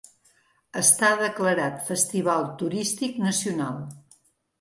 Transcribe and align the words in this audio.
Està 0.79 1.09
declarat 1.19 1.83
Festival 1.89 2.47
Turístic 2.63 3.21
Nacional. 3.27 3.79